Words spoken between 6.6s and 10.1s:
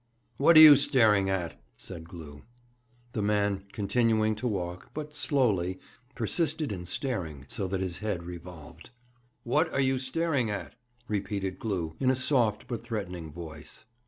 in staring, so that his head revolved. 'What are you